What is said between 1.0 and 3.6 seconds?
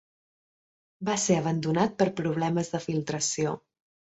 Va ser abandonat per problemes de filtració.